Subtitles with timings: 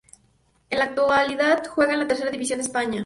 [0.71, 2.99] En la actualidad, juega en la Tercera División de España.